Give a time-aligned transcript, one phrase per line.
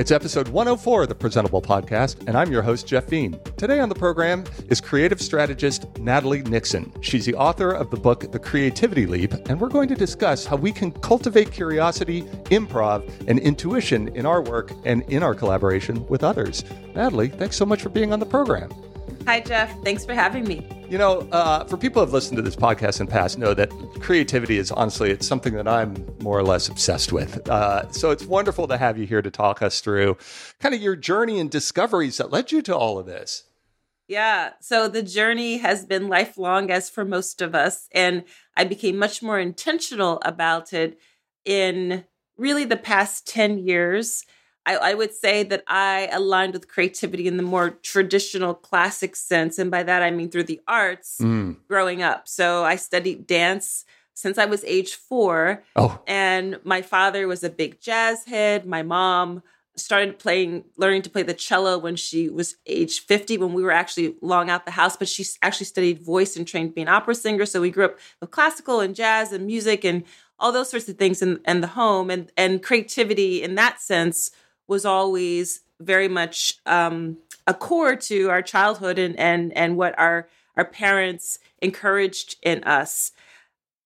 [0.00, 3.38] It's episode 104 of the Presentable Podcast, and I'm your host, Jeff Bean.
[3.58, 6.90] Today on the program is creative strategist Natalie Nixon.
[7.02, 10.56] She's the author of the book, The Creativity Leap, and we're going to discuss how
[10.56, 16.24] we can cultivate curiosity, improv, and intuition in our work and in our collaboration with
[16.24, 16.64] others.
[16.94, 18.70] Natalie, thanks so much for being on the program.
[19.26, 19.70] Hi, Jeff.
[19.84, 20.66] Thanks for having me.
[20.88, 23.52] You know, uh, for people who have listened to this podcast in the past, know
[23.52, 23.70] that
[24.00, 27.48] creativity is honestly it's something that I'm more or less obsessed with.
[27.48, 30.16] Uh, so it's wonderful to have you here to talk us through
[30.58, 33.44] kind of your journey and discoveries that led you to all of this.
[34.08, 34.54] Yeah.
[34.60, 38.24] So the journey has been lifelong, as for most of us, and
[38.56, 40.98] I became much more intentional about it
[41.44, 42.04] in
[42.36, 44.24] really the past ten years.
[44.66, 49.58] I, I, would say that I aligned with creativity in the more traditional classic sense.
[49.58, 51.56] And by that, I mean through the arts mm.
[51.66, 52.28] growing up.
[52.28, 55.64] So I studied dance since I was age four.
[55.76, 56.00] Oh.
[56.06, 58.66] And my father was a big jazz head.
[58.66, 59.42] My mom
[59.76, 63.70] started playing, learning to play the cello when she was age 50, when we were
[63.70, 64.96] actually long out the house.
[64.96, 67.46] But she actually studied voice and trained to be an opera singer.
[67.46, 70.04] So we grew up with classical and jazz and music and
[70.38, 72.10] all those sorts of things in, in the home.
[72.10, 74.30] And, and creativity in that sense
[74.70, 80.28] was always very much um, a core to our childhood and and and what our
[80.56, 83.12] our parents encouraged in us.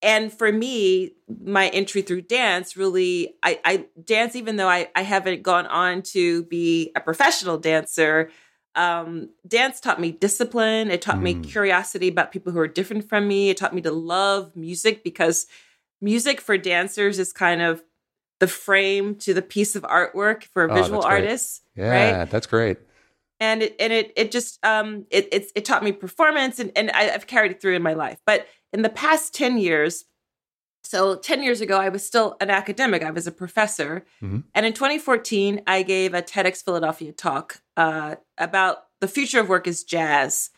[0.03, 5.01] And for me, my entry through dance really, I, I dance even though I, I
[5.01, 8.31] haven't gone on to be a professional dancer.
[8.75, 10.91] Um, dance taught me discipline.
[10.91, 11.23] It taught mm.
[11.23, 13.49] me curiosity about people who are different from me.
[13.49, 15.47] It taught me to love music because
[16.03, 17.83] music for dancers is kind of
[18.41, 21.63] the frame to the piece of artwork for a oh, visual artist.
[21.77, 22.31] Yeah, right?
[22.31, 22.79] that's great.
[23.41, 26.91] And it and it it just um it it, it taught me performance and and
[26.93, 28.19] I, I've carried it through in my life.
[28.27, 30.05] But in the past ten years,
[30.85, 33.03] so 10 years ago, I was still an academic.
[33.03, 34.05] I was a professor.
[34.23, 34.41] Mm-hmm.
[34.55, 39.67] And in 2014, I gave a TEDx Philadelphia talk uh, about the future of work
[39.67, 40.51] is jazz.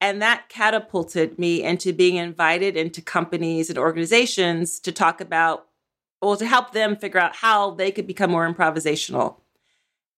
[0.00, 5.66] And that catapulted me into being invited into companies and organizations to talk about
[6.20, 9.36] well, to help them figure out how they could become more improvisational.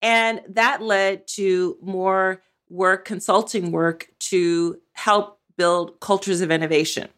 [0.00, 7.08] And that led to more work, consulting work to help build cultures of innovation.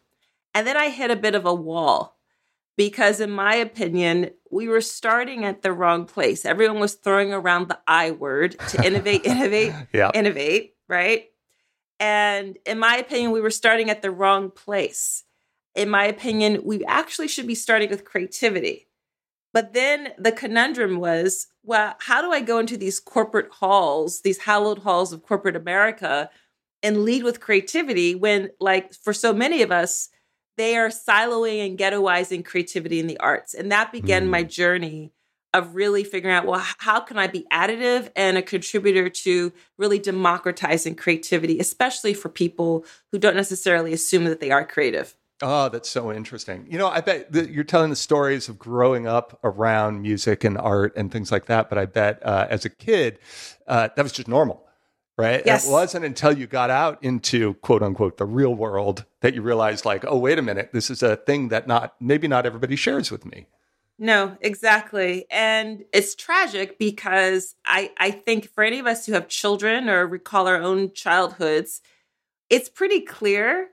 [0.53, 2.17] And then I hit a bit of a wall
[2.77, 6.45] because, in my opinion, we were starting at the wrong place.
[6.45, 10.11] Everyone was throwing around the I word to innovate, innovate, yeah.
[10.13, 11.25] innovate, right?
[11.99, 15.24] And in my opinion, we were starting at the wrong place
[15.75, 18.87] in my opinion, we actually should be starting with creativity.
[19.53, 24.39] But then the conundrum was, well, how do I go into these corporate halls, these
[24.39, 26.29] hallowed halls of corporate America,
[26.83, 30.09] and lead with creativity when, like, for so many of us,
[30.57, 33.53] they are siloing and ghettoizing creativity in the arts.
[33.53, 34.29] And that began mm.
[34.29, 35.11] my journey
[35.53, 39.99] of really figuring out, well, how can I be additive and a contributor to really
[39.99, 45.15] democratizing creativity, especially for people who don't necessarily assume that they are creative.
[45.41, 46.65] Oh, that's so interesting.
[46.69, 50.95] You know, I bet you're telling the stories of growing up around music and art
[50.95, 51.67] and things like that.
[51.69, 53.19] But I bet uh, as a kid,
[53.67, 54.65] uh, that was just normal,
[55.17, 55.43] right?
[55.45, 55.67] Yes.
[55.67, 59.83] It wasn't until you got out into quote unquote the real world that you realized,
[59.83, 63.11] like, oh, wait a minute, this is a thing that not maybe not everybody shares
[63.11, 63.47] with me.
[63.97, 65.25] No, exactly.
[65.29, 70.05] And it's tragic because I, I think for any of us who have children or
[70.05, 71.81] recall our own childhoods,
[72.49, 73.69] it's pretty clear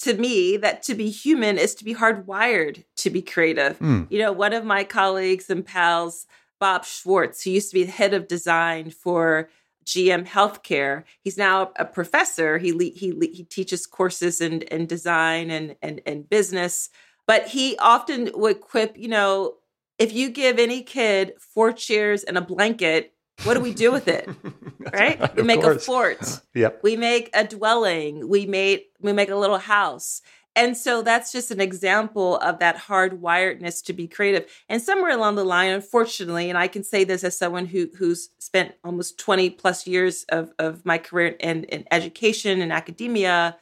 [0.00, 3.78] to me that to be human is to be hardwired to be creative.
[3.78, 4.06] Mm.
[4.10, 6.26] You know, one of my colleagues and pals,
[6.58, 9.50] Bob Schwartz, who used to be the head of design for
[9.84, 12.58] GE Healthcare, he's now a professor.
[12.58, 16.90] He he he teaches courses in, in design and, and and business.
[17.26, 19.54] But he often would quip, you know,
[19.98, 23.12] if you give any kid four chairs and a blanket,
[23.44, 24.28] what do we do with it?
[24.92, 25.36] right?
[25.36, 25.82] we make course.
[25.82, 26.40] a fort.
[26.54, 26.80] Yep.
[26.82, 28.28] We make a dwelling.
[28.28, 30.20] We made we make a little house.
[30.56, 34.50] And so that's just an example of that hardwiredness to be creative.
[34.68, 38.30] And somewhere along the line, unfortunately, and I can say this as someone who who's
[38.40, 43.56] spent almost 20 plus years of, of my career in, in education and academia,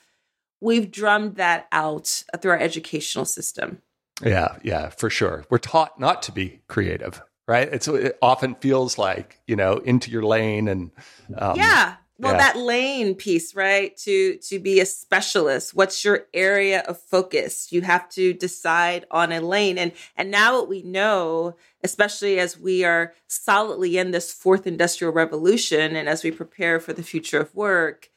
[0.61, 3.83] we've drummed that out through our educational system.
[4.25, 5.45] Yeah, yeah, for sure.
[5.51, 7.69] We're taught not to be creative right?
[7.73, 10.93] It's it often feels like you know into your lane and
[11.37, 11.97] um, yeah.
[12.21, 12.39] Well, yeah.
[12.39, 13.97] that lane piece, right?
[13.99, 17.71] To to be a specialist, what's your area of focus?
[17.71, 21.55] You have to decide on a lane, and and now what we know,
[21.85, 26.93] especially as we are solidly in this fourth industrial revolution, and as we prepare for
[26.93, 28.11] the future of work,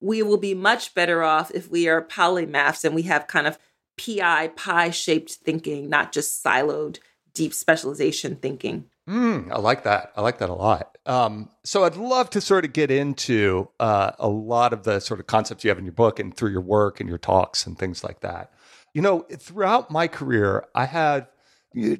[0.00, 3.58] we will be much better off if we are polymaths and we have kind of
[3.98, 6.98] PI pie shaped thinking, not just siloed
[7.38, 8.84] deep specialization thinking.
[9.08, 10.12] Mm, I like that.
[10.16, 10.98] I like that a lot.
[11.06, 15.20] Um, so I'd love to sort of get into uh, a lot of the sort
[15.20, 17.78] of concepts you have in your book and through your work and your talks and
[17.78, 18.52] things like that.
[18.92, 21.28] You know, throughout my career, I had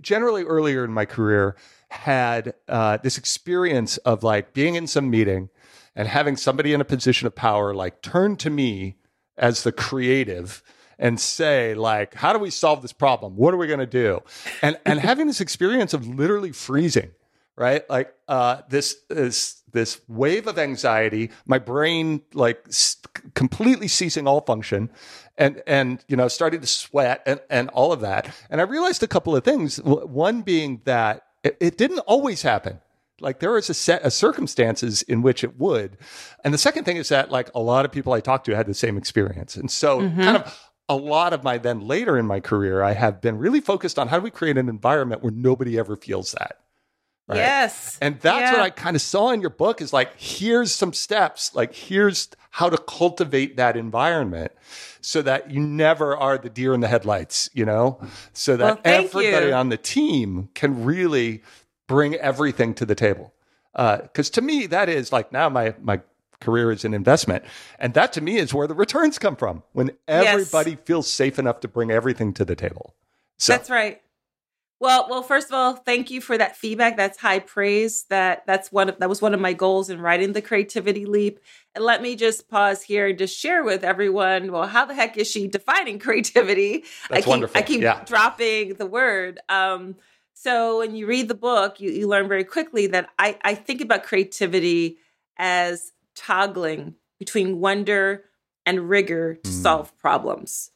[0.00, 1.56] generally earlier in my career
[1.90, 5.50] had uh, this experience of like being in some meeting
[5.94, 8.96] and having somebody in a position of power like turn to me
[9.37, 10.62] as the creative
[10.99, 13.37] and say like how do we solve this problem?
[13.37, 14.21] What are we going to do?
[14.62, 17.11] And and having this experience of literally freezing
[17.59, 17.91] right?
[17.91, 22.97] Like uh, this this this wave of anxiety my brain like s-
[23.35, 24.91] completely ceasing all function
[25.37, 28.35] and and you know starting to sweat and and all of that.
[28.49, 32.81] And i realized a couple of things one being that it, it didn't always happen.
[33.21, 35.99] Like there was a set of circumstances in which it would.
[36.45, 38.67] And the second thing is that like a lot of people i talked to had
[38.67, 39.56] the same experience.
[39.56, 40.23] And so mm-hmm.
[40.23, 43.61] kind of a lot of my then later in my career, I have been really
[43.61, 46.58] focused on how do we create an environment where nobody ever feels that.
[47.26, 47.37] Right?
[47.37, 47.99] Yes.
[48.00, 48.52] And that's yeah.
[48.52, 52.31] what I kind of saw in your book is like, here's some steps, like, here's
[52.52, 54.50] how to cultivate that environment
[55.02, 58.00] so that you never are the deer in the headlights, you know,
[58.32, 59.52] so that well, everybody you.
[59.52, 61.43] on the team can really
[61.87, 63.35] bring everything to the table.
[63.75, 66.00] Because uh, to me, that is like now my, my
[66.40, 67.44] career is an investment.
[67.79, 70.81] And that to me is where the returns come from when everybody yes.
[70.85, 72.94] feels safe enough to bring everything to the table.
[73.38, 73.52] So.
[73.52, 74.00] That's right.
[74.81, 76.96] Well, well, first of all, thank you for that feedback.
[76.96, 78.05] That's high praise.
[78.11, 81.40] That that's one of, that was one of my goals in writing the creativity leap.
[81.75, 84.52] And let me just pause here and just share with everyone.
[84.52, 86.85] Well, how the heck is she defining creativity?
[87.11, 87.58] That's I keep, wonderful.
[87.58, 88.05] I keep yeah.
[88.05, 89.40] dropping the word.
[89.49, 89.96] Um,
[90.35, 93.81] so when you read the book, you, you learn very quickly that I, I think
[93.81, 94.99] about creativity
[95.37, 98.25] as toggling between wonder
[98.67, 99.62] and rigor to mm.
[99.62, 100.70] solve problems.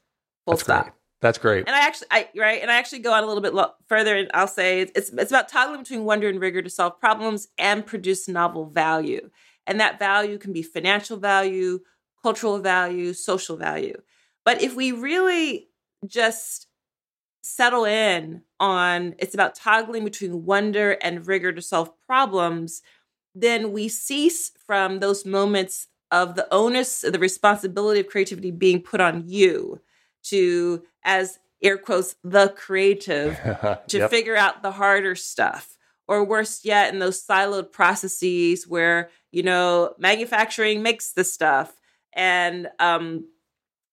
[0.46, 0.84] Full That's stop.
[0.84, 0.94] Great.
[1.20, 1.64] That's great.
[1.68, 4.16] And I actually, I right, and I actually go on a little bit lo- further,
[4.16, 7.86] and I'll say it's it's about toggling between wonder and rigor to solve problems and
[7.86, 9.30] produce novel value.
[9.66, 11.80] And that value can be financial value,
[12.20, 14.00] cultural value, social value.
[14.44, 15.68] But if we really
[16.06, 16.66] just
[17.44, 22.82] settle in on it's about toggling between wonder and rigor to solve problems,
[23.34, 29.00] then we cease from those moments of the onus, the responsibility of creativity being put
[29.00, 29.80] on you
[30.24, 33.38] to, as air quotes, the creative,
[33.88, 34.10] to yep.
[34.10, 35.78] figure out the harder stuff.
[36.08, 41.74] Or worse yet, in those siloed processes where, you know, manufacturing makes the stuff
[42.12, 43.24] and um,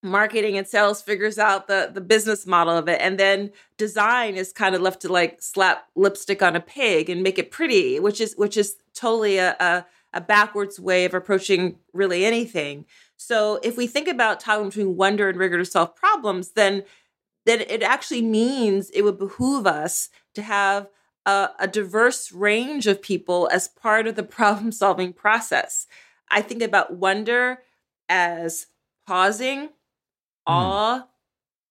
[0.01, 4.53] marketing and sales figures out the the business model of it and then design is
[4.53, 8.21] kind of left to like slap lipstick on a pig and make it pretty which
[8.21, 12.85] is which is totally a, a, a backwards way of approaching really anything.
[13.17, 16.83] So if we think about toggling between wonder and rigor to solve problems then
[17.45, 20.87] then it actually means it would behoove us to have
[21.25, 25.87] a, a diverse range of people as part of the problem solving process.
[26.29, 27.63] I think about wonder
[28.07, 28.67] as
[29.05, 29.69] pausing
[30.47, 30.53] Hmm.
[30.53, 31.07] awe,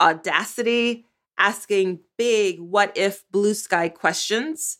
[0.01, 1.07] audacity,
[1.39, 4.79] asking big, what if blue sky questions.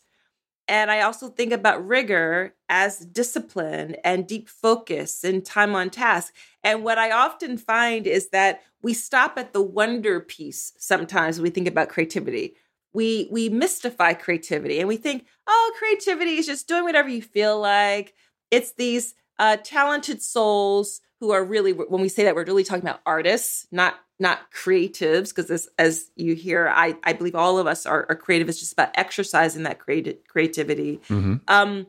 [0.67, 6.33] And I also think about rigor as discipline and deep focus and time on task.
[6.63, 11.43] And what I often find is that we stop at the wonder piece sometimes when
[11.43, 12.53] we think about creativity.
[12.93, 17.59] We we mystify creativity and we think, oh, creativity is just doing whatever you feel
[17.59, 18.13] like.
[18.51, 22.83] It's these uh, talented souls who are really when we say that we're really talking
[22.83, 27.67] about artists not not creatives because as, as you hear I, I believe all of
[27.67, 28.49] us are, are creative.
[28.49, 30.97] It's just about exercising that creative creativity.
[31.07, 31.35] Mm-hmm.
[31.47, 31.87] um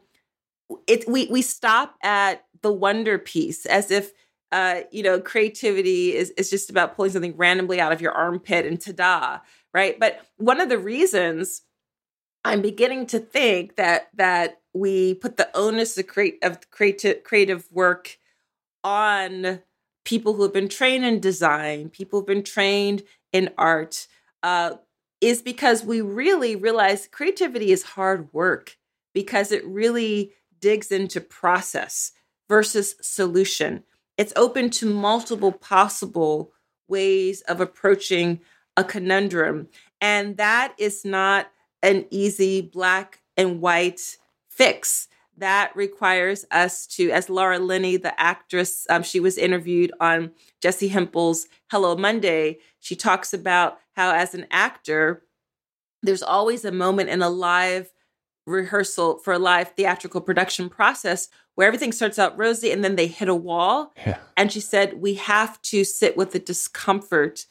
[0.86, 4.12] it we we stop at the wonder piece as if
[4.52, 8.66] uh you know creativity is is just about pulling something randomly out of your armpit
[8.66, 9.40] and ta-da
[9.72, 10.00] right?
[10.00, 11.62] But one of the reasons
[12.44, 17.70] i'm beginning to think that that we put the onus of create of creative creative
[17.70, 18.18] work
[18.84, 19.60] on
[20.04, 24.06] people who have been trained in design, people who've been trained in art,
[24.42, 24.74] uh,
[25.20, 28.76] is because we really realize creativity is hard work
[29.12, 32.12] because it really digs into process
[32.48, 33.84] versus solution.
[34.16, 36.52] It's open to multiple possible
[36.88, 38.40] ways of approaching
[38.76, 39.68] a conundrum.
[40.00, 41.50] And that is not
[41.82, 44.16] an easy black and white
[44.48, 45.08] fix
[45.40, 50.30] that requires us to, as Laura Linney, the actress, um, she was interviewed on
[50.62, 52.58] Jessi Hempel's Hello Monday.
[52.78, 55.22] She talks about how, as an actor,
[56.02, 57.92] there's always a moment in a live
[58.46, 63.06] rehearsal for a live theatrical production process where everything starts out rosy and then they
[63.06, 63.92] hit a wall.
[63.96, 64.18] Yeah.
[64.36, 67.46] And she said, we have to sit with the discomfort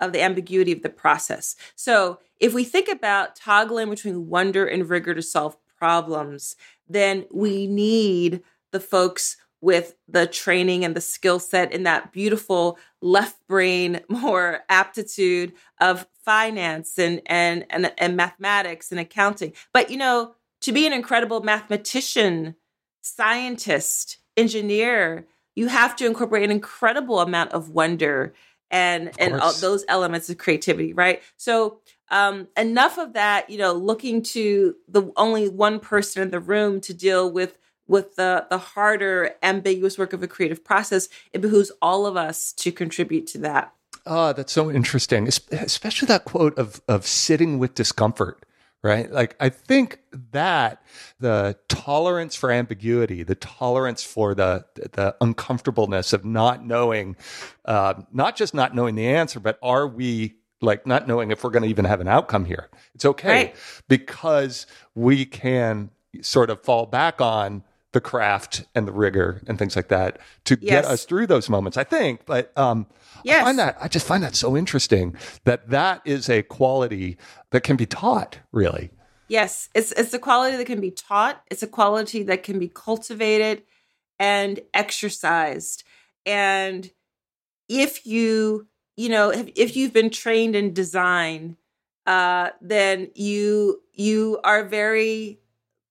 [0.00, 1.56] of the ambiguity of the process.
[1.76, 6.56] So if we think about toggling between wonder and rigor to solve problems,
[6.88, 12.78] then we need the folks with the training and the skill set in that beautiful
[13.02, 19.52] left brain more aptitude of finance and, and and and mathematics and accounting.
[19.74, 22.56] But you know to be an incredible mathematician
[23.02, 28.32] scientist engineer you have to incorporate an incredible amount of wonder
[28.70, 31.22] and and all those elements of creativity right?
[31.36, 31.80] So
[32.10, 36.80] um, enough of that you know looking to the only one person in the room
[36.82, 41.70] to deal with with the the harder ambiguous work of a creative process it behooves
[41.82, 43.72] all of us to contribute to that.
[44.06, 48.44] Oh that's so interesting especially that quote of of sitting with discomfort
[48.82, 49.10] right?
[49.10, 50.00] Like i think
[50.32, 50.82] that
[51.18, 57.16] the tolerance for ambiguity the tolerance for the the uncomfortableness of not knowing
[57.64, 61.50] uh, not just not knowing the answer but are we like not knowing if we're
[61.50, 63.56] going to even have an outcome here it's okay right.
[63.88, 65.90] because we can
[66.22, 67.62] sort of fall back on
[67.94, 70.70] the craft and the rigor and things like that to yes.
[70.70, 71.78] get us through those moments.
[71.78, 72.86] I think, but um,
[73.22, 73.40] yes.
[73.40, 77.16] I find that I just find that so interesting that that is a quality
[77.50, 78.40] that can be taught.
[78.52, 78.90] Really,
[79.28, 81.42] yes, it's it's a quality that can be taught.
[81.50, 83.62] It's a quality that can be cultivated
[84.18, 85.84] and exercised.
[86.26, 86.90] And
[87.68, 91.56] if you you know if, if you've been trained in design,
[92.06, 95.38] uh, then you you are very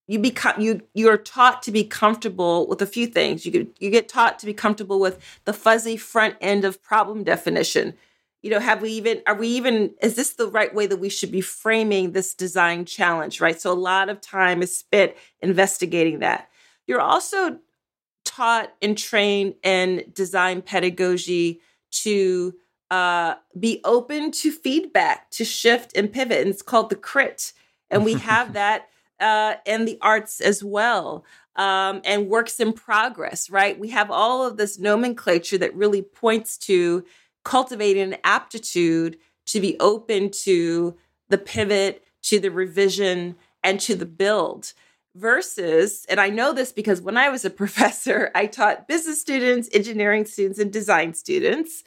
[0.08, 3.46] you become you you're taught to be comfortable with a few things.
[3.46, 7.24] You get you get taught to be comfortable with the fuzzy front end of problem
[7.24, 7.94] definition.
[8.42, 11.10] You know, have we even are we even is this the right way that we
[11.10, 13.60] should be framing this design challenge, right?
[13.60, 16.50] So a lot of time is spent investigating that.
[16.86, 17.60] You're also
[18.26, 22.54] taught and trained in design pedagogy to
[22.94, 26.42] uh, be open to feedback, to shift and pivot.
[26.42, 27.52] And it's called the crit.
[27.90, 31.26] And we have that uh, in the arts as well.
[31.56, 33.80] Um, and works in progress, right?
[33.80, 37.04] We have all of this nomenclature that really points to
[37.44, 40.96] cultivating an aptitude to be open to
[41.30, 44.74] the pivot, to the revision, and to the build.
[45.16, 49.68] Versus, and I know this because when I was a professor, I taught business students,
[49.74, 51.84] engineering students, and design students.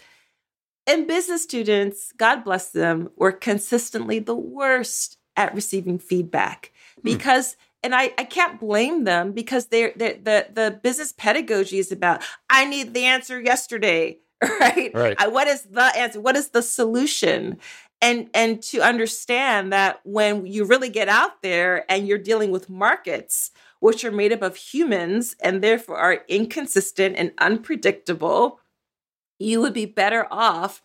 [0.87, 6.73] And business students, God bless them, were consistently the worst at receiving feedback.
[6.97, 7.02] Hmm.
[7.05, 11.93] because and I, I can't blame them because they're, they're the the business pedagogy is
[11.93, 14.90] about I need the answer yesterday, right?
[14.93, 15.16] Right.
[15.19, 16.21] I, what is the answer?
[16.21, 17.59] What is the solution?
[18.02, 22.69] And and to understand that when you really get out there and you're dealing with
[22.69, 28.59] markets which are made up of humans and therefore are inconsistent and unpredictable,
[29.38, 30.83] you would be better off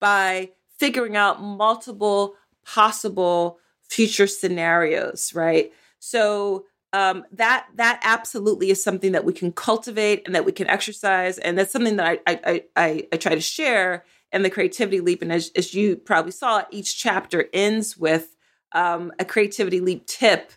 [0.00, 2.34] by figuring out multiple
[2.64, 5.72] possible future scenarios, right?
[5.98, 10.68] So um, that that absolutely is something that we can cultivate and that we can
[10.68, 15.00] exercise, and that's something that I I I, I try to share in the creativity
[15.00, 15.22] leap.
[15.22, 18.36] And as, as you probably saw, each chapter ends with
[18.72, 20.52] um, a creativity leap tip.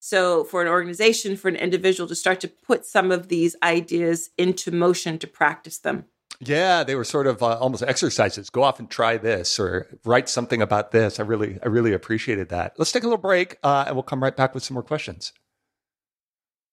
[0.00, 4.30] So for an organization, for an individual to start to put some of these ideas
[4.36, 6.04] into motion to practice them.
[6.44, 8.50] Yeah, they were sort of uh, almost exercises.
[8.50, 11.20] Go off and try this, or write something about this.
[11.20, 12.74] I really, I really appreciated that.
[12.78, 15.32] Let's take a little break, uh, and we'll come right back with some more questions.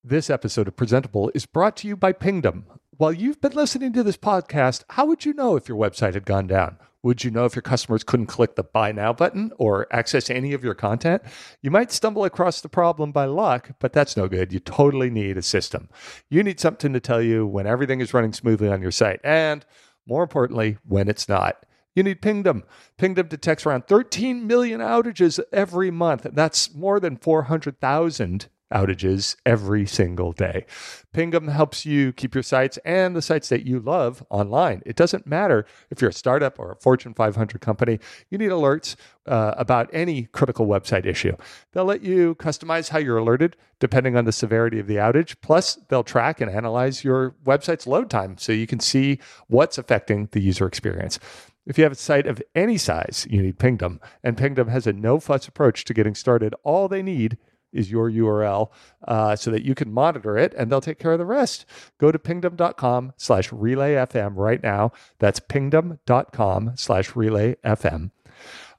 [0.03, 2.65] This episode of Presentable is brought to you by Pingdom.
[2.97, 6.25] While you've been listening to this podcast, how would you know if your website had
[6.25, 6.79] gone down?
[7.01, 10.53] Would you know if your customers couldn't click the buy now button or access any
[10.53, 11.21] of your content?
[11.61, 14.51] You might stumble across the problem by luck, but that's no good.
[14.51, 15.87] You totally need a system.
[16.29, 19.65] You need something to tell you when everything is running smoothly on your site and,
[20.05, 21.65] more importantly, when it's not.
[21.95, 22.63] You need Pingdom.
[22.97, 26.27] Pingdom detects around 13 million outages every month.
[26.33, 30.65] That's more than 400,000 outages every single day.
[31.13, 34.81] Pingdom helps you keep your sites and the sites that you love online.
[34.85, 37.99] It doesn't matter if you're a startup or a Fortune 500 company,
[38.29, 38.95] you need alerts
[39.25, 41.35] uh, about any critical website issue.
[41.71, 45.35] They'll let you customize how you're alerted depending on the severity of the outage.
[45.41, 50.27] Plus, they'll track and analyze your website's load time so you can see what's affecting
[50.31, 51.19] the user experience.
[51.65, 54.93] If you have a site of any size, you need Pingdom, and Pingdom has a
[54.93, 56.55] no fuss approach to getting started.
[56.63, 57.37] All they need
[57.71, 58.69] is your URL
[59.07, 61.65] uh, so that you can monitor it and they'll take care of the rest.
[61.97, 64.91] Go to pingdom.com slash relayfm right now.
[65.19, 68.11] That's pingdom.com slash relayfm.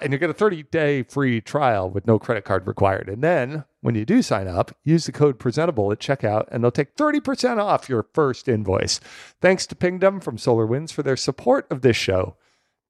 [0.01, 3.09] And you get a 30 day free trial with no credit card required.
[3.09, 6.71] And then when you do sign up, use the code presentable at checkout and they'll
[6.71, 9.01] take 30% off your first invoice.
[9.43, 12.37] Thanks to Pingdom from SolarWinds for their support of this show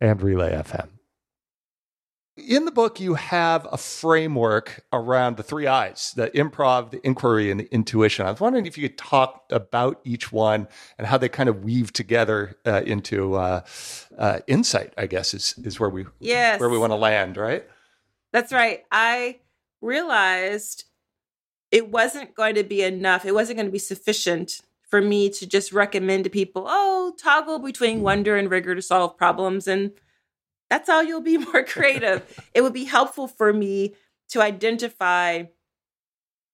[0.01, 1.00] and Relay FM
[2.41, 7.51] in the book, you have a framework around the three I's the improv, the inquiry,
[7.51, 8.27] and the intuition.
[8.27, 10.69] I was wondering if you could talk about each one
[10.99, 13.63] and how they kind of weave together uh, into uh,
[14.19, 16.59] uh, insight, I guess, is, is where we, yes.
[16.59, 17.65] where we want to land, right?
[18.33, 18.85] That's right.
[18.91, 19.41] I
[19.81, 20.85] realized
[21.71, 25.47] it wasn't going to be enough, it wasn't going to be sufficient for me to
[25.47, 29.69] just recommend to people, oh, toggle between wonder and rigor to solve problems.
[29.69, 29.93] And
[30.71, 32.23] that's how you'll be more creative.
[32.55, 33.95] it would be helpful for me
[34.31, 35.45] to identify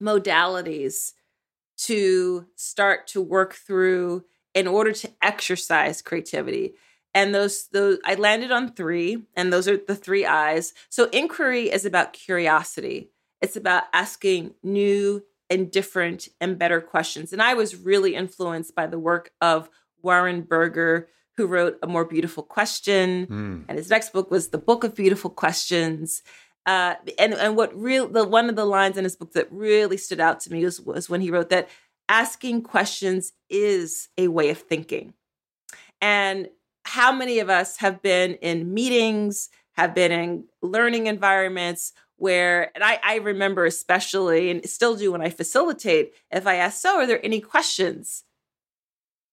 [0.02, 1.12] modalities
[1.76, 6.72] to start to work through in order to exercise creativity.
[7.14, 10.72] And those those I landed on 3 and those are the 3 I's.
[10.88, 13.10] So inquiry is about curiosity.
[13.40, 17.32] It's about asking new and different and better questions.
[17.32, 19.68] And I was really influenced by the work of
[20.02, 23.26] Warren Berger, who wrote A More Beautiful Question.
[23.26, 23.64] Mm.
[23.68, 26.22] And his next book was The Book of Beautiful Questions.
[26.64, 29.96] Uh, and and what real the one of the lines in his book that really
[29.96, 31.68] stood out to me was, was when he wrote that
[32.08, 35.14] asking questions is a way of thinking.
[36.00, 36.48] And
[36.84, 42.82] how many of us have been in meetings, have been in learning environments where, and
[42.82, 47.06] I, I remember especially, and still do when I facilitate, if I ask, so are
[47.06, 48.24] there any questions?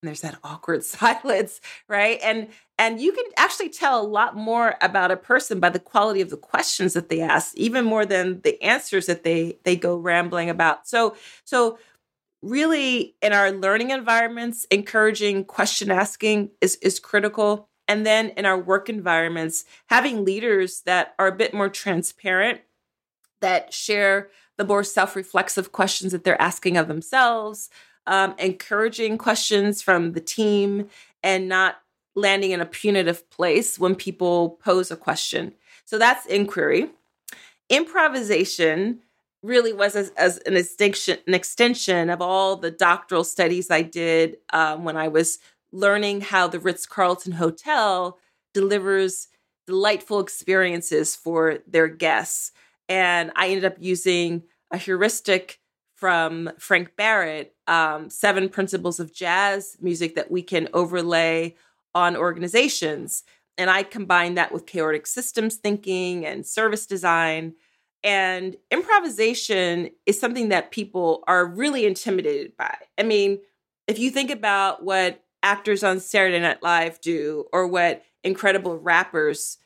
[0.03, 2.19] And there's that awkward silence, right?
[2.21, 6.19] And and you can actually tell a lot more about a person by the quality
[6.19, 9.95] of the questions that they ask, even more than the answers that they they go
[9.95, 10.87] rambling about.
[10.87, 11.79] So so
[12.41, 17.69] really in our learning environments, encouraging question asking is is critical.
[17.87, 22.59] And then in our work environments, having leaders that are a bit more transparent
[23.39, 27.69] that share the more self reflexive questions that they're asking of themselves,
[28.07, 30.89] um, encouraging questions from the team,
[31.21, 31.77] and not
[32.15, 35.53] landing in a punitive place when people pose a question.
[35.85, 36.89] So that's inquiry.
[37.69, 38.99] Improvisation
[39.41, 44.37] really was as, as an extension, an extension of all the doctoral studies I did
[44.51, 45.39] um, when I was
[45.71, 48.17] learning how the Ritz Carlton Hotel
[48.53, 49.27] delivers
[49.65, 52.51] delightful experiences for their guests.
[52.87, 55.59] And I ended up using a heuristic
[56.03, 61.55] from Frank Barrett, um, Seven Principles of Jazz Music that we can overlay
[61.95, 63.23] on organizations.
[63.57, 67.53] And I combine that with chaotic systems thinking and service design.
[68.03, 72.75] And improvisation is something that people are really intimidated by.
[72.97, 73.39] I mean,
[73.87, 79.57] if you think about what actors on Saturday Night Live do, or what incredible rappers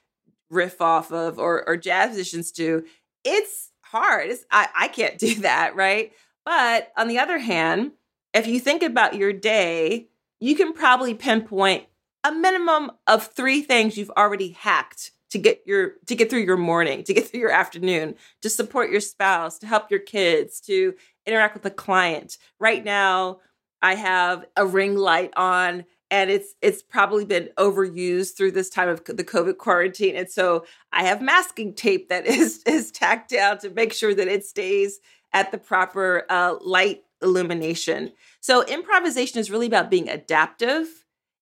[0.52, 2.86] riff off of, or, or jazz musicians do,
[3.24, 4.30] it's hard.
[4.30, 6.14] It's, I, I can't do that, right?
[6.48, 7.92] But on the other hand,
[8.34, 10.08] if you think about your day,
[10.40, 11.88] you can probably pinpoint
[12.24, 16.56] a minimum of three things you've already hacked to get your to get through your
[16.56, 20.94] morning, to get through your afternoon, to support your spouse, to help your kids, to
[21.26, 22.38] interact with a client.
[22.62, 23.42] Right now,
[23.82, 28.88] I have a ring light on and it's it's probably been overused through this time
[28.88, 30.16] of the COVID quarantine.
[30.16, 34.30] And so I have masking tape that is is tacked down to make sure that
[34.30, 35.02] it stays
[35.38, 38.12] at the proper uh, light illumination.
[38.40, 40.88] So improvisation is really about being adaptive.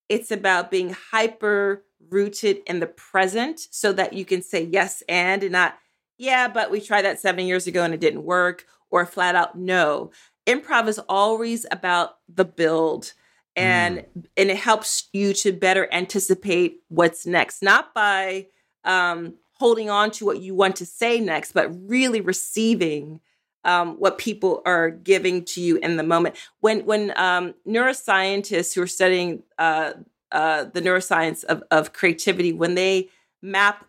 [0.09, 5.41] It's about being hyper rooted in the present so that you can say yes and
[5.43, 5.77] and not
[6.17, 9.57] yeah, but we tried that 7 years ago and it didn't work or flat out
[9.57, 10.11] no.
[10.45, 13.13] Improv is always about the build
[13.55, 14.25] and mm.
[14.35, 18.47] and it helps you to better anticipate what's next not by
[18.83, 23.21] um, holding on to what you want to say next but really receiving
[23.65, 26.35] um, what people are giving to you in the moment.
[26.61, 29.93] When when um, neuroscientists who are studying uh,
[30.31, 33.09] uh, the neuroscience of, of creativity when they
[33.41, 33.85] map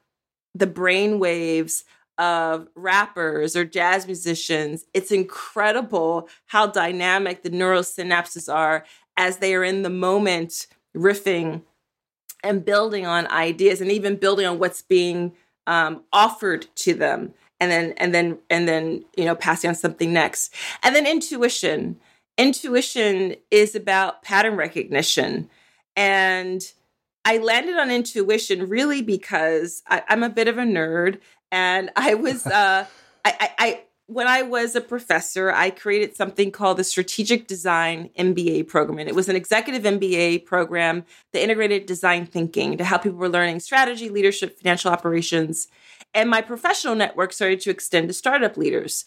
[0.54, 1.84] the brain waves
[2.18, 8.84] of rappers or jazz musicians, it's incredible how dynamic the neural synapses are
[9.18, 11.62] as they are in the moment riffing
[12.42, 15.32] and building on ideas and even building on what's being
[15.66, 20.12] um, offered to them and then and then and then you know passing on something
[20.12, 20.52] next.
[20.82, 22.00] And then intuition.
[22.38, 25.48] Intuition is about pattern recognition.
[25.96, 26.62] And
[27.26, 31.18] i landed on intuition really because I, am a bit of a nerd
[31.50, 32.86] and i was uh
[33.24, 38.68] I, I when I was a professor, I created something called the Strategic Design MBA
[38.68, 39.00] program.
[39.00, 43.28] And it was an executive MBA program that integrated design thinking to help people were
[43.28, 45.66] learning strategy, leadership, financial operations.
[46.14, 49.06] And my professional network started to extend to startup leaders.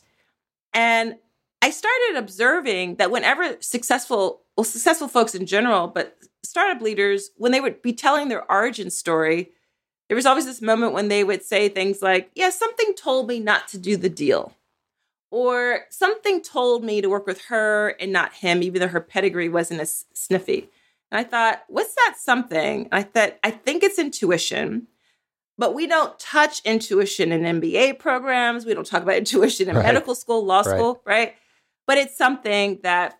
[0.74, 1.16] And
[1.62, 7.54] I started observing that whenever successful, well, successful folks in general, but startup leaders, when
[7.54, 9.52] they would be telling their origin story,
[10.10, 13.40] there was always this moment when they would say things like, Yeah, something told me
[13.40, 14.54] not to do the deal.
[15.32, 19.50] Or something told me to work with her and not him, even though her pedigree
[19.50, 20.70] wasn't as sniffy.
[21.12, 22.86] And I thought, what's that something?
[22.86, 24.88] And I thought, I think it's intuition,
[25.58, 28.66] but we don't touch intuition in MBA programs.
[28.66, 29.86] We don't talk about intuition in right.
[29.86, 31.16] medical school, law school, right.
[31.16, 31.36] right?
[31.86, 33.20] But it's something that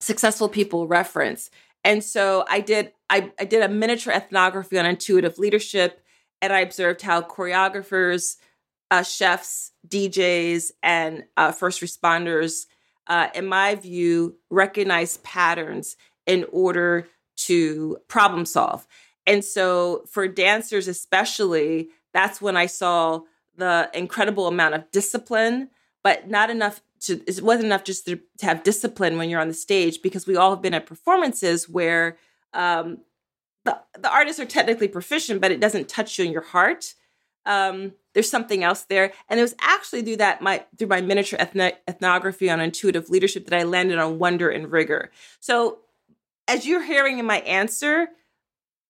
[0.00, 1.50] successful people reference.
[1.84, 6.02] And so I did I, I did a miniature ethnography on intuitive leadership
[6.42, 8.36] and I observed how choreographers,
[8.90, 12.66] uh, chefs, DJs, and uh, first responders,
[13.06, 15.96] uh, in my view, recognize patterns
[16.26, 18.86] in order to problem solve.
[19.26, 23.22] And so for dancers, especially, that's when I saw
[23.56, 25.70] the incredible amount of discipline,
[26.02, 29.48] but not enough to, it wasn't enough just to, to have discipline when you're on
[29.48, 32.16] the stage because we all have been at performances where
[32.54, 32.98] um,
[33.64, 36.94] the, the artists are technically proficient, but it doesn't touch you in your heart.
[37.44, 39.12] Um, there's something else there.
[39.28, 43.44] And it was actually through that my through my miniature ethno- ethnography on intuitive leadership
[43.44, 45.10] that I landed on wonder and rigor.
[45.38, 45.80] So
[46.48, 48.08] as you're hearing in my answer,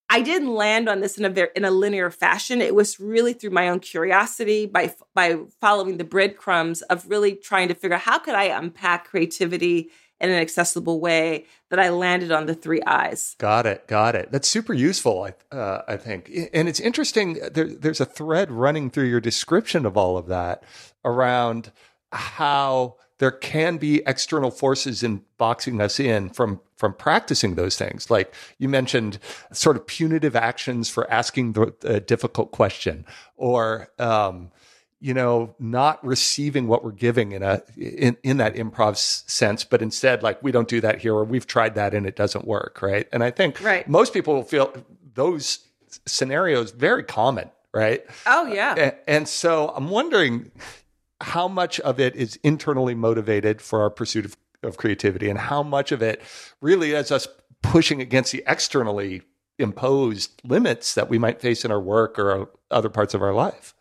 [0.08, 2.60] I didn't land on this in a very, in a linear fashion.
[2.60, 7.66] It was really through my own curiosity by by following the breadcrumbs of really trying
[7.66, 12.32] to figure out how could I unpack creativity in an accessible way that I landed
[12.32, 13.34] on the three I's.
[13.38, 13.86] Got it.
[13.86, 14.32] Got it.
[14.32, 15.24] That's super useful.
[15.24, 17.38] I, uh, I think, and it's interesting.
[17.52, 20.62] There, there's a thread running through your description of all of that
[21.04, 21.72] around
[22.12, 28.10] how there can be external forces in boxing us in from from practicing those things.
[28.10, 29.18] Like you mentioned,
[29.50, 34.50] sort of punitive actions for asking the, the difficult question, or um,
[35.00, 39.82] you know, not receiving what we're giving in a in in that improv sense, but
[39.82, 42.80] instead, like we don't do that here, or we've tried that and it doesn't work,
[42.82, 43.06] right?
[43.12, 43.86] And I think right.
[43.88, 44.72] most people will feel
[45.14, 45.66] those
[46.06, 48.04] scenarios very common, right?
[48.26, 48.74] Oh yeah.
[48.76, 50.50] And, and so I'm wondering
[51.20, 55.62] how much of it is internally motivated for our pursuit of, of creativity and how
[55.62, 56.22] much of it
[56.60, 57.26] really is us
[57.62, 59.22] pushing against the externally
[59.58, 63.74] imposed limits that we might face in our work or other parts of our life.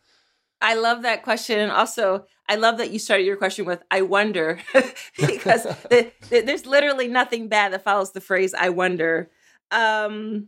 [0.62, 1.60] I love that question.
[1.60, 4.60] And also, I love that you started your question with, I wonder,
[5.18, 9.30] because the, the, there's literally nothing bad that follows the phrase, I wonder.
[9.72, 10.48] Um,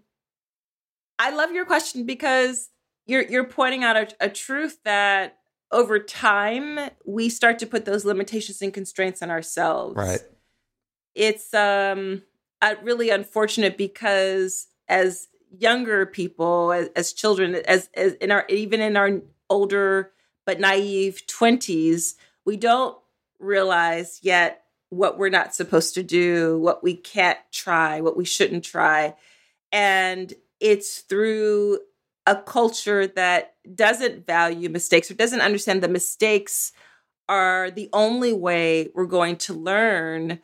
[1.19, 2.69] I love your question because
[3.05, 5.37] you're, you're pointing out a, a truth that
[5.71, 10.21] over time we start to put those limitations and constraints on ourselves right
[11.15, 12.21] it's um
[12.61, 18.79] uh, really unfortunate because as younger people as, as children as, as in our even
[18.79, 20.11] in our older
[20.45, 22.97] but naive 20s we don't
[23.39, 28.63] realize yet what we're not supposed to do what we can't try what we shouldn't
[28.63, 29.15] try.
[29.71, 31.79] And it's through
[32.25, 36.71] a culture that doesn't value mistakes or doesn't understand that mistakes
[37.29, 40.39] are the only way we're going to learn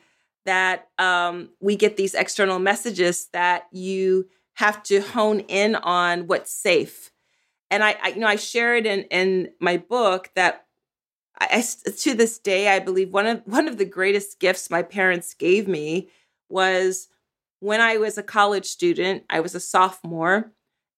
[0.45, 6.51] that um, we get these external messages that you have to hone in on what's
[6.51, 7.12] safe
[7.73, 10.65] and i, I you know i share it in in my book that
[11.39, 11.63] I,
[11.99, 15.67] to this day i believe one of one of the greatest gifts my parents gave
[15.67, 16.09] me
[16.49, 17.07] was
[17.59, 20.53] when i was a college student i was a sophomore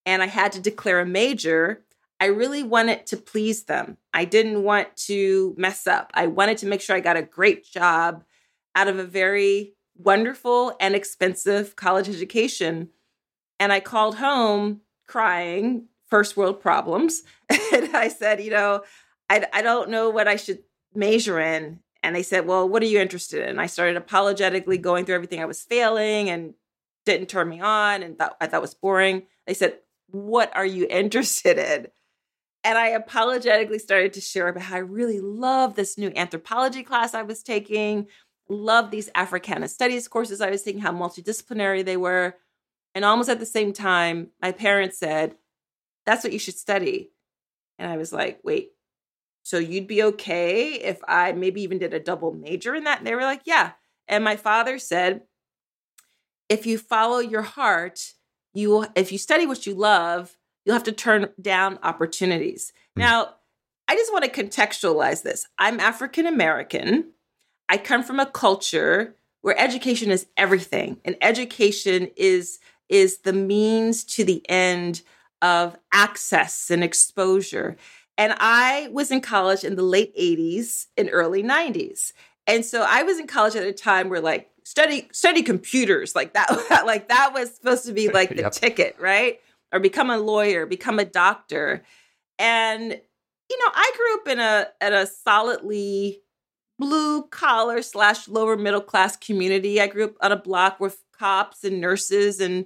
[0.06, 1.84] and I had to declare a major,
[2.20, 3.98] I really wanted to please them.
[4.14, 6.12] I didn't want to mess up.
[6.14, 8.24] I wanted to make sure I got a great job
[8.76, 12.90] out of a very wonderful and expensive college education.
[13.60, 17.24] And I called home crying, first world problems.
[17.50, 18.84] and I said, you know,
[19.30, 20.60] I, I don't know what I should
[20.94, 21.80] major in.
[22.04, 23.50] And they said, well, what are you interested in?
[23.50, 26.54] And I started apologetically going through everything I was failing and
[27.06, 29.24] didn't turn me on and thought I thought was boring.
[29.48, 31.88] They said, what are you interested in?
[32.64, 37.14] And I apologetically started to share about how I really love this new anthropology class
[37.14, 38.08] I was taking,
[38.50, 42.36] love these Africana studies courses I was taking, how multidisciplinary they were.
[42.96, 45.36] And almost at the same time, my parents said,
[46.06, 47.12] That's what you should study.
[47.78, 48.72] And I was like, Wait,
[49.44, 53.00] so you'd be okay if I maybe even did a double major in that?
[53.00, 53.72] And they were like, Yeah.
[54.08, 55.22] And my father said,
[56.50, 58.14] If you follow your heart,
[58.54, 62.74] you will, if you study what you love, you'll have to turn down opportunities.
[62.98, 63.02] Mm.
[63.02, 63.36] Now,
[63.88, 65.48] I just want to contextualize this.
[65.58, 67.12] I'm African American.
[67.70, 74.04] I come from a culture where education is everything, and education is is the means
[74.04, 75.02] to the end
[75.46, 77.78] of access and exposure.
[78.18, 82.14] And I was in college in the late 80s and early 90s.
[82.48, 86.34] And so I was in college at a time where like study study computers like
[86.34, 86.50] that
[86.86, 88.54] like that was supposed to be like the yep.
[88.54, 89.40] ticket right
[89.72, 91.84] or become a lawyer, become a doctor.
[92.40, 93.00] And
[93.50, 96.22] you know, I grew up in a at a solidly
[96.80, 99.80] blue collar slash lower middle class community.
[99.80, 102.66] I grew up on a block with cops and nurses and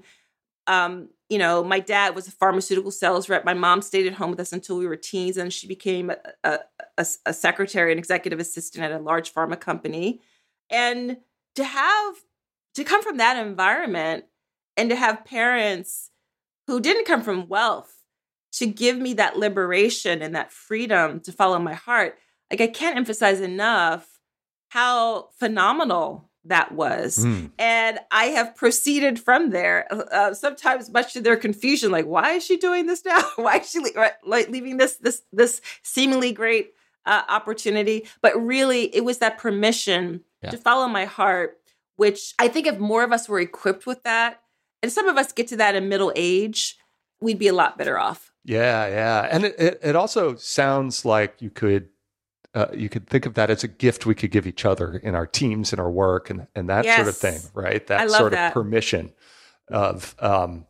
[0.70, 3.44] um, you know, my dad was a pharmaceutical sales rep.
[3.44, 6.18] My mom stayed at home with us until we were teens, and she became a,
[6.44, 6.60] a,
[6.98, 10.22] a, a secretary and executive assistant at a large pharma company.
[10.70, 11.18] And
[11.56, 12.16] to have
[12.76, 14.26] to come from that environment
[14.78, 16.12] and to have parents
[16.68, 18.04] who didn't come from wealth
[18.54, 22.18] to give me that liberation and that freedom to follow my heart,
[22.52, 24.20] like I can't emphasize enough
[24.70, 27.20] how phenomenal that was.
[27.20, 27.52] Mm.
[27.58, 32.34] And I have proceeded from there, uh, uh, sometimes much to their confusion, like, why
[32.34, 33.22] is she doing this now?
[33.38, 36.74] why is she le- like leaving this this this seemingly great
[37.06, 38.08] uh, opportunity?
[38.22, 40.52] But really, it was that permission yeah.
[40.52, 41.60] to follow my heart,
[41.96, 44.42] which I think if more of us were equipped with that,
[44.84, 46.78] and some of us get to that in middle age,
[47.22, 48.32] we'd be a lot better off.
[48.46, 51.90] Yeah, yeah, and it, it, it also sounds like you could
[52.56, 55.16] uh, you could think of that as a gift we could give each other in
[55.16, 56.96] our teams and our work and, and that yes.
[56.96, 57.86] sort of thing, right?
[57.88, 58.48] That sort that.
[58.48, 59.12] of permission
[59.68, 60.66] of um,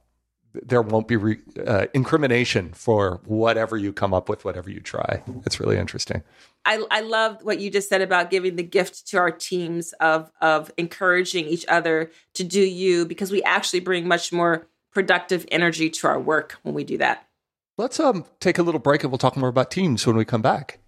[0.53, 5.23] there won't be re- uh, incrimination for whatever you come up with, whatever you try.
[5.45, 6.23] It's really interesting.
[6.65, 10.31] I, I love what you just said about giving the gift to our teams of
[10.41, 15.89] of encouraging each other to do you because we actually bring much more productive energy
[15.89, 17.27] to our work when we do that.
[17.77, 20.41] Let's um take a little break and we'll talk more about teams when we come
[20.41, 20.79] back.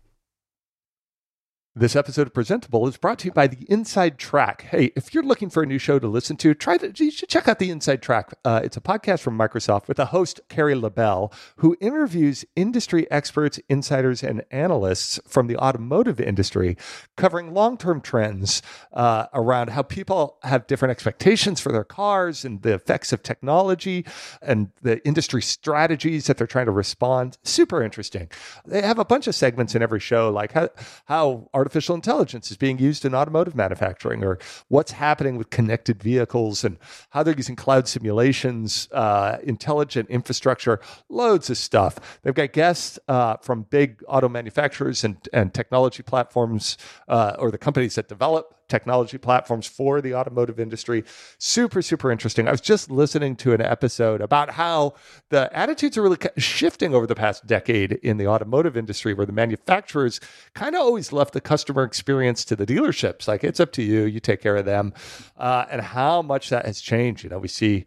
[1.73, 4.63] This episode of Presentable is brought to you by the Inside Track.
[4.71, 7.29] Hey, if you're looking for a new show to listen to, try to you should
[7.29, 8.34] check out the Inside Track.
[8.43, 13.57] Uh, it's a podcast from Microsoft with a host Carrie LaBelle, who interviews industry experts,
[13.69, 16.75] insiders, and analysts from the automotive industry,
[17.15, 22.73] covering long-term trends uh, around how people have different expectations for their cars and the
[22.73, 24.05] effects of technology
[24.41, 27.38] and the industry strategies that they're trying to respond.
[27.45, 28.29] Super interesting.
[28.65, 30.67] They have a bunch of segments in every show, like how
[31.05, 36.63] how artificial intelligence is being used in automotive manufacturing, or what's happening with connected vehicles
[36.63, 36.78] and
[37.12, 42.19] how they're using cloud simulations, uh, intelligent infrastructure, loads of stuff.
[42.24, 47.60] They've got guests uh, from big auto manufacturers and, and technology platforms uh, or the
[47.60, 51.03] companies that develop technology platforms for the automotive industry.
[51.38, 52.47] Super, super interesting.
[52.47, 54.95] I was just listening to an episode about how
[55.29, 59.34] the attitudes are really shifting over the past decade in the automotive industry, where the
[59.34, 60.19] manufacturers
[60.55, 63.27] kind of always left the customer experience to the dealerships.
[63.27, 64.93] Like, it's up to you, you take care of them.
[65.38, 67.23] Uh, and how much that has changed.
[67.23, 67.86] You know, we see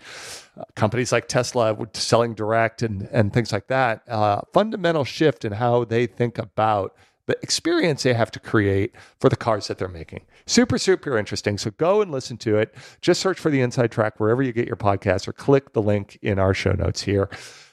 [0.59, 4.07] uh, companies like Tesla selling direct and, and things like that.
[4.09, 6.95] Uh, fundamental shift in how they think about
[7.27, 10.27] the experience they have to create for the cars that they're making.
[10.47, 11.57] Super, super interesting.
[11.59, 12.75] So go and listen to it.
[13.01, 16.19] Just search for the Inside Track wherever you get your podcast or click the link
[16.23, 17.29] in our show notes here.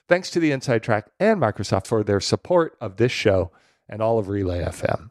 [0.08, 3.52] Thanks to the Inside Track and Microsoft for their support of this show
[3.90, 5.10] and all of Relay FM.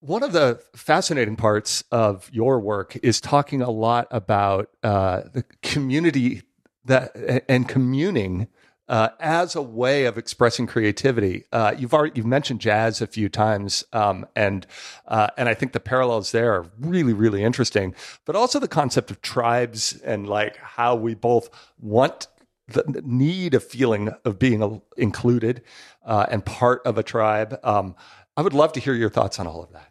[0.00, 5.44] One of the fascinating parts of your work is talking a lot about uh, the
[5.62, 6.42] community
[6.84, 8.48] that and communing
[8.88, 11.44] uh, as a way of expressing creativity.
[11.52, 14.66] Uh, you've already you've mentioned jazz a few times, um, and
[15.06, 17.94] uh, and I think the parallels there are really really interesting.
[18.24, 22.28] But also the concept of tribes and like how we both want
[22.66, 25.62] the need of feeling of being included
[26.04, 27.58] uh, and part of a tribe.
[27.62, 27.94] Um,
[28.36, 29.90] I would love to hear your thoughts on all of that.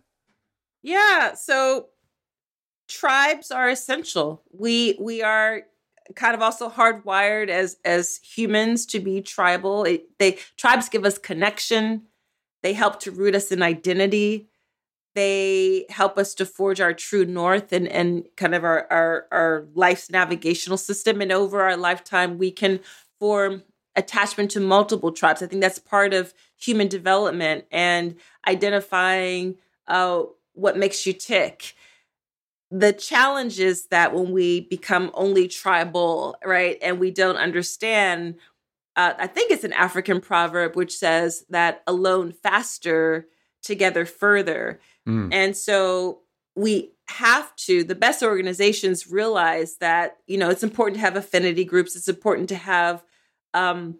[0.84, 1.88] Yeah, so
[2.88, 4.44] tribes are essential.
[4.52, 5.64] We we are
[6.16, 9.84] kind of also hardwired as as humans to be tribal.
[9.84, 12.04] It, they tribes give us connection.
[12.64, 14.50] They help to root us in identity.
[15.16, 19.66] They help us to forge our true north and and kind of our our, our
[19.74, 21.22] life's navigational system.
[21.22, 22.80] And over our lifetime, we can
[23.20, 23.64] form
[23.96, 25.42] attachment to multiple tribes.
[25.42, 28.16] I think that's part of human development and
[28.48, 29.56] identifying
[29.88, 31.74] uh, what makes you tick
[32.70, 38.36] the challenge is that when we become only tribal, right, and we don't understand,
[38.96, 43.28] uh, I think it's an African proverb which says that alone faster,
[43.64, 44.80] together further.
[45.08, 45.34] Mm.
[45.34, 46.20] And so
[46.56, 51.64] we have to, the best organizations realize that, you know, it's important to have affinity
[51.64, 53.04] groups, it's important to have
[53.54, 53.98] um,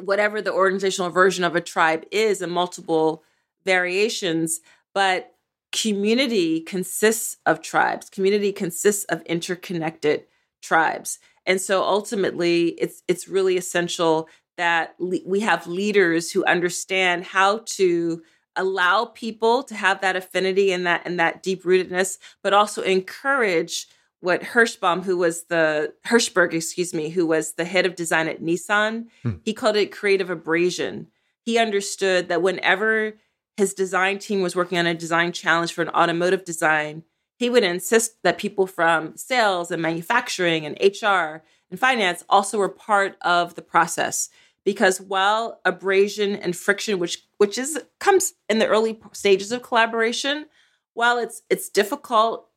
[0.00, 3.22] whatever the organizational version of a tribe is and multiple
[3.64, 4.60] variations.
[4.92, 5.35] But
[5.72, 10.24] community consists of tribes community consists of interconnected
[10.62, 17.24] tribes and so ultimately it's it's really essential that le- we have leaders who understand
[17.24, 18.22] how to
[18.54, 23.86] allow people to have that affinity and that and that deep rootedness but also encourage
[24.20, 28.42] what Hirschbaum, who was the Hirshberg, excuse me, who was the head of design at
[28.42, 29.34] Nissan, hmm.
[29.44, 31.08] he called it creative abrasion.
[31.42, 33.12] He understood that whenever
[33.56, 37.04] his design team was working on a design challenge for an automotive design,
[37.38, 42.68] he would insist that people from sales and manufacturing and HR and finance also were
[42.68, 44.30] part of the process.
[44.64, 50.46] Because while abrasion and friction which which is comes in the early stages of collaboration
[50.94, 52.48] while it's it's difficult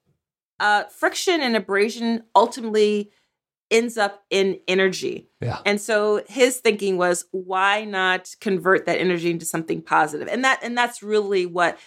[0.59, 3.11] uh, friction and abrasion ultimately
[3.71, 5.29] ends up in energy.
[5.41, 5.59] Yeah.
[5.65, 10.27] And so his thinking was why not convert that energy into something positive?
[10.27, 11.77] And that and that's really what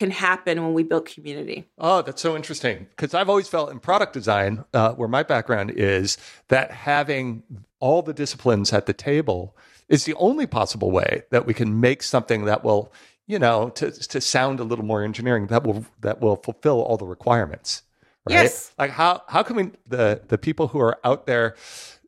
[0.00, 1.68] can happen when we build community.
[1.76, 2.86] Oh, that's so interesting.
[2.90, 6.16] Because I've always felt in product design, uh, where my background is,
[6.48, 7.42] that having
[7.80, 9.54] all the disciplines at the table
[9.90, 12.90] is the only possible way that we can make something that will,
[13.26, 16.96] you know, to, to sound a little more engineering, that will that will fulfill all
[16.96, 17.82] the requirements.
[18.30, 18.42] Right?
[18.44, 18.72] Yes.
[18.78, 21.56] Like how how can we the the people who are out there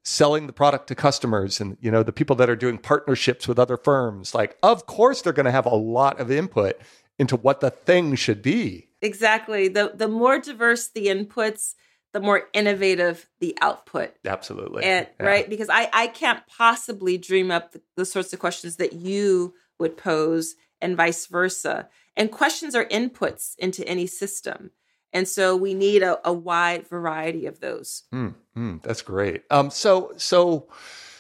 [0.05, 3.57] selling the product to customers and you know the people that are doing partnerships with
[3.57, 6.77] other firms like of course they're going to have a lot of input
[7.19, 8.89] into what the thing should be.
[9.01, 9.69] Exactly.
[9.69, 11.75] The the more diverse the inputs
[12.13, 14.15] the more innovative the output.
[14.25, 14.85] Absolutely.
[14.85, 15.27] And yeah.
[15.27, 15.49] right?
[15.49, 19.97] Because i i can't possibly dream up the, the sorts of questions that you would
[19.97, 21.89] pose and vice versa.
[22.17, 24.71] And questions are inputs into any system
[25.13, 28.05] and so we need a, a wide variety of those.
[28.13, 29.43] Mm, mm, that's great.
[29.51, 30.69] Um, so, so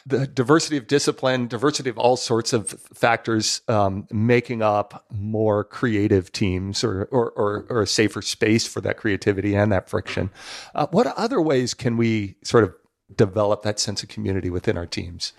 [0.06, 6.32] the diversity of discipline, diversity of all sorts of factors um, making up more creative
[6.32, 10.30] teams or, or, or, or, a safer space for that creativity and that friction.
[10.74, 12.74] Uh, what other ways can we sort of
[13.14, 15.32] develop that sense of community within our teams?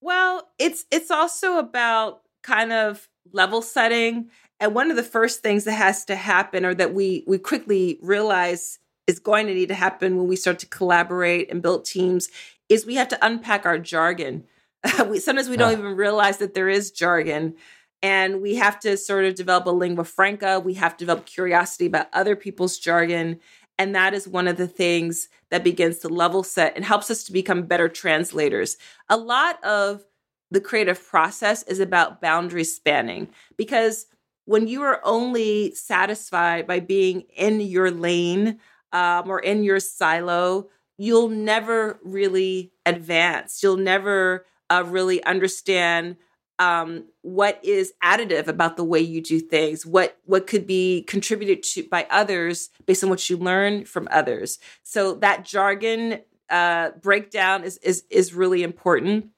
[0.00, 4.30] Well, it's it's also about kind of level setting
[4.64, 7.98] and one of the first things that has to happen or that we we quickly
[8.00, 12.30] realize is going to need to happen when we start to collaborate and build teams
[12.70, 14.44] is we have to unpack our jargon.
[15.06, 15.78] we, sometimes we don't yeah.
[15.78, 17.54] even realize that there is jargon.
[18.02, 20.60] And we have to sort of develop a lingua franca.
[20.60, 23.40] We have to develop curiosity about other people's jargon.
[23.78, 27.22] And that is one of the things that begins to level set and helps us
[27.24, 28.78] to become better translators.
[29.10, 30.04] A lot of
[30.50, 34.06] the creative process is about boundary spanning because
[34.44, 38.58] when you are only satisfied by being in your lane
[38.92, 43.62] um, or in your silo, you'll never really advance.
[43.62, 46.16] You'll never uh, really understand
[46.58, 51.64] um, what is additive about the way you do things, what what could be contributed
[51.64, 54.58] to by others based on what you learn from others.
[54.84, 59.30] So that jargon uh, breakdown is is is really important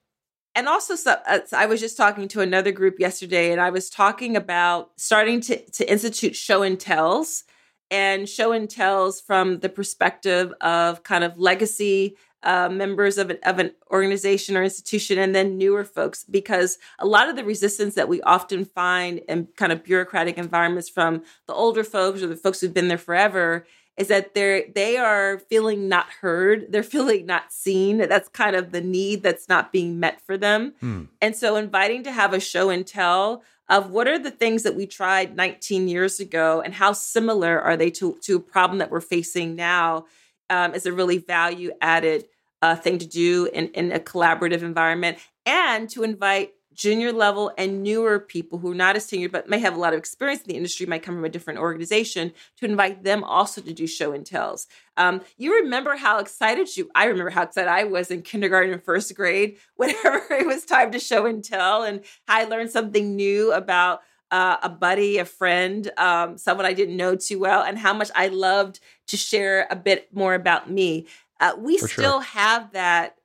[0.56, 3.88] and also so, uh, i was just talking to another group yesterday and i was
[3.88, 7.44] talking about starting to, to institute show and tells
[7.90, 13.38] and show and tells from the perspective of kind of legacy uh, members of an,
[13.44, 17.94] of an organization or institution and then newer folks because a lot of the resistance
[17.94, 22.36] that we often find in kind of bureaucratic environments from the older folks or the
[22.36, 23.66] folks who've been there forever
[23.96, 26.66] is that they're they are feeling not heard.
[26.70, 27.98] They're feeling not seen.
[27.98, 30.74] That's kind of the need that's not being met for them.
[30.82, 31.08] Mm.
[31.20, 34.76] and so inviting to have a show and tell of what are the things that
[34.76, 38.90] we tried 19 years ago and how similar are they to, to a problem that
[38.90, 40.06] we're facing now
[40.50, 42.26] um, is a really value added
[42.62, 47.82] uh, thing to do in, in a collaborative environment and to invite junior level and
[47.82, 50.48] newer people who are not as senior but may have a lot of experience in
[50.48, 54.12] the industry might come from a different organization to invite them also to do show
[54.12, 58.22] and tells um, you remember how excited you i remember how excited i was in
[58.22, 62.70] kindergarten and first grade whenever it was time to show and tell and i learned
[62.70, 67.62] something new about uh, a buddy, a friend, um, someone I didn't know too well,
[67.62, 71.06] and how much I loved to share a bit more about me.
[71.38, 72.22] Uh, we For still sure.
[72.22, 73.16] have that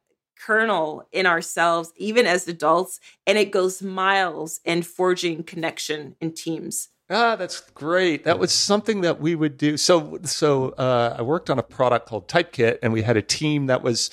[0.45, 6.89] kernel in ourselves, even as adults, and it goes miles in forging connection in teams.
[7.13, 8.23] Ah, that's great.
[8.23, 9.75] That was something that we would do.
[9.75, 13.65] So, so uh, I worked on a product called Typekit, and we had a team
[13.65, 14.09] that was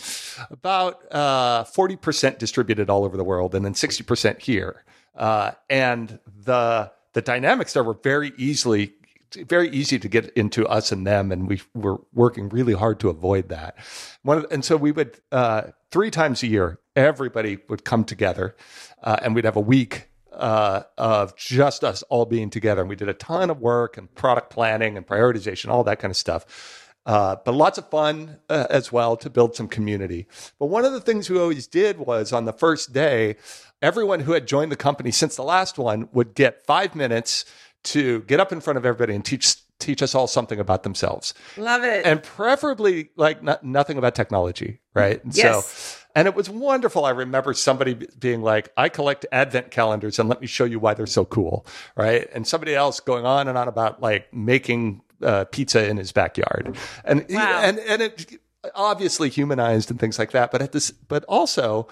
[0.51, 4.85] about uh, forty percent distributed all over the world, and then sixty percent here.
[5.15, 8.95] Uh, and the the dynamics there were very easily
[9.35, 13.09] very easy to get into us and them, and we were working really hard to
[13.09, 13.77] avoid that.
[14.23, 18.57] One, and so we would uh, three times a year, everybody would come together,
[19.03, 22.81] uh, and we'd have a week uh, of just us all being together.
[22.81, 26.11] And we did a ton of work and product planning and prioritization, all that kind
[26.11, 26.85] of stuff.
[27.07, 30.27] Uh, but lots of fun uh, as well to build some community.
[30.59, 33.37] But one of the things we always did was on the first day,
[33.81, 37.47] everyone who had joined the company since the last one would get five minutes
[37.85, 41.35] to get up in front of everybody and teach teach us all something about themselves.
[41.57, 42.05] Love it.
[42.05, 45.23] And preferably like not, nothing about technology, right?
[45.23, 45.67] And yes.
[45.67, 47.05] So, and it was wonderful.
[47.05, 50.95] I remember somebody being like, I collect advent calendars and let me show you why
[50.95, 51.65] they're so cool,
[51.95, 52.29] right?
[52.35, 56.77] And somebody else going on and on about like making uh, pizza in his backyard.
[57.05, 57.61] And, Wow.
[57.63, 58.41] and, and it
[58.75, 60.51] obviously humanized and things like that.
[60.51, 61.87] But at this, but also,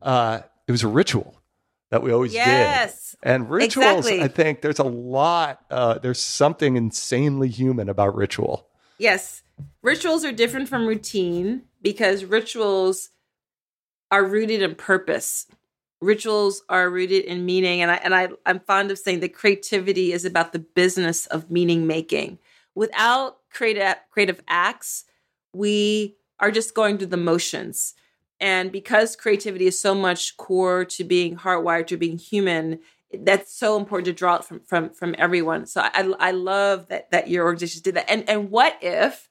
[0.00, 1.41] uh, it was a ritual
[1.92, 2.38] that we always did.
[2.38, 3.14] yes.
[3.22, 4.22] And rituals, Exactly.
[4.22, 8.66] I think there's a lot, uh, there's something insanely human about ritual.
[8.96, 9.42] Yes.
[9.82, 13.10] Rituals are different from routine because rituals
[14.10, 15.46] are rooted in purpose.
[16.00, 17.82] Rituals are rooted in meaning.
[17.82, 21.50] And I and I, I'm fond of saying that creativity is about the business of
[21.50, 22.38] meaning making.
[22.74, 25.04] Without creative creative acts,
[25.52, 27.92] we are just going through the motions.
[28.42, 32.80] And because creativity is so much core to being hardwired to being human,
[33.20, 35.64] that's so important to draw it from from from everyone.
[35.66, 38.10] So I I love that that your organization did that.
[38.10, 39.28] And and what if,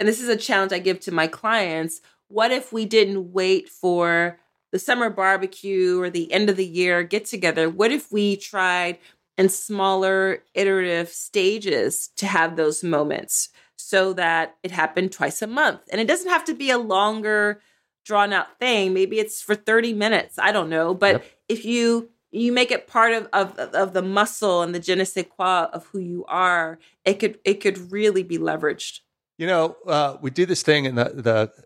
[0.00, 3.68] and this is a challenge I give to my clients, what if we didn't wait
[3.68, 4.38] for
[4.72, 7.68] the summer barbecue or the end of the year get together?
[7.68, 8.98] What if we tried
[9.36, 15.80] in smaller iterative stages to have those moments so that it happened twice a month?
[15.92, 17.60] And it doesn't have to be a longer
[18.06, 18.94] drawn out thing.
[18.94, 20.38] Maybe it's for 30 minutes.
[20.38, 20.94] I don't know.
[20.94, 21.24] But Yep.
[21.48, 25.04] if you you make it part of, of of the muscle and the je ne
[25.04, 29.00] sais quoi of who you are, it could it could really be leveraged.
[29.38, 31.04] You know, uh, we do this thing in the,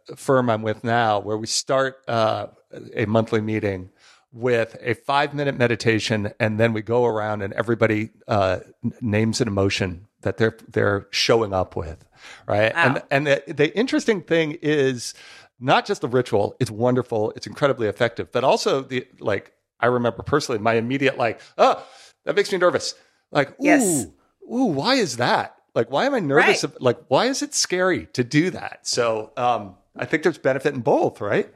[0.08, 2.48] the firm I'm with now where we start uh,
[2.96, 3.90] a monthly meeting
[4.32, 8.58] with a five minute meditation, and then we go around and everybody uh,
[9.00, 12.04] names an emotion that they're they're showing up with,
[12.46, 12.74] right?
[12.74, 12.84] Wow.
[12.84, 15.14] And and the, the interesting thing is
[15.60, 19.52] not just the ritual; it's wonderful, it's incredibly effective, but also the like.
[19.82, 21.82] I remember personally my immediate like, oh,
[22.26, 22.94] that makes me nervous.
[23.32, 24.06] Like, ooh, Yes.
[24.52, 25.56] ooh, why is that?
[25.74, 26.46] Like, why am I nervous?
[26.46, 26.64] Right.
[26.64, 28.80] of- Like, why is it scary to do that?
[28.86, 31.50] So, um, I think there's benefit in both, right?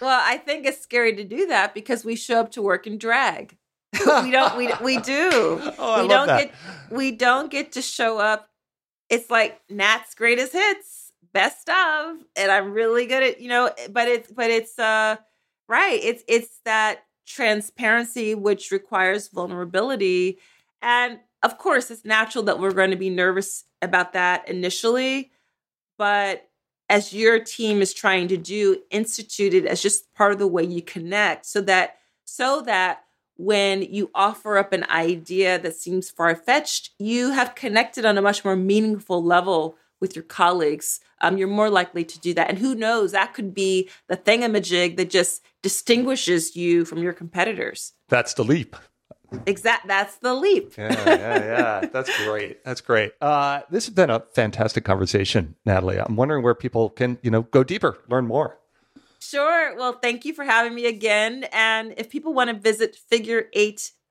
[0.00, 2.96] Well, I think it's scary to do that because we show up to work in
[2.96, 3.58] drag.
[4.22, 5.60] we don't we we do.
[5.78, 6.44] Oh, I we love don't that.
[6.46, 6.54] get
[6.96, 8.48] we don't get to show up.
[9.10, 10.95] It's like Nat's greatest hits,
[11.32, 15.16] best of, and I'm really good at, you know, but it's but it's uh
[15.68, 16.00] right.
[16.02, 20.38] It's it's that transparency which requires vulnerability.
[20.82, 25.32] And of course, it's natural that we're going to be nervous about that initially,
[25.98, 26.48] but
[26.88, 30.62] as your team is trying to do, institute it as just part of the way
[30.62, 33.02] you connect so that so that
[33.36, 38.44] when you offer up an idea that seems far-fetched, you have connected on a much
[38.44, 41.00] more meaningful level with your colleagues.
[41.20, 42.48] Um, you're more likely to do that.
[42.48, 47.92] And who knows, that could be the thingamajig that just distinguishes you from your competitors.
[48.08, 48.76] That's the leap.
[49.46, 50.74] Exact that's the leap.
[50.78, 51.88] Yeah, yeah, yeah.
[51.92, 52.64] That's great.
[52.64, 53.12] That's great.
[53.20, 55.98] Uh, this has been a fantastic conversation, Natalie.
[55.98, 58.58] I'm wondering where people can, you know, go deeper, learn more.
[59.18, 59.76] Sure.
[59.76, 61.46] Well, thank you for having me again.
[61.52, 62.96] And if people want to visit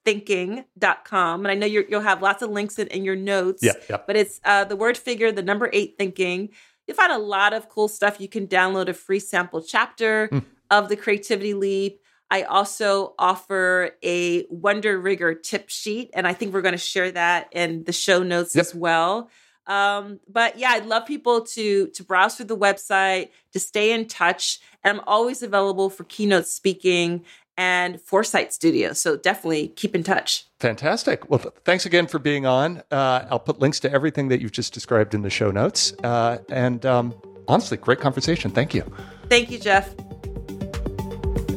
[0.05, 3.73] figure8thinking.com, and I know you're, you'll have lots of links in, in your notes, Yeah,
[3.89, 3.97] yeah.
[4.05, 6.49] but it's uh, the word figure, the number eight thinking.
[6.87, 8.19] You'll find a lot of cool stuff.
[8.21, 10.39] You can download a free sample chapter Hmm.
[10.69, 12.01] of the Creativity Leap.
[12.29, 17.11] I also offer a Wonder Rigor tip sheet, and I think we're going to share
[17.11, 18.61] that in the show notes Yep.
[18.65, 19.29] as well.
[19.67, 24.07] Um, but yeah, I'd love people to to browse through the website, to stay in
[24.07, 27.25] touch, and I'm always available for keynote speaking
[27.57, 28.93] and Foresight Studio.
[28.93, 30.45] So definitely keep in touch.
[30.59, 31.29] Fantastic.
[31.29, 32.81] Well, th- thanks again for being on.
[32.91, 35.93] Uh, I'll put links to everything that you've just described in the show notes.
[36.03, 37.13] Uh, and um,
[37.47, 38.51] honestly, great conversation.
[38.51, 38.83] Thank you.
[39.29, 39.93] Thank you, Jeff.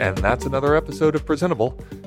[0.00, 1.78] And that's another episode of Presentable.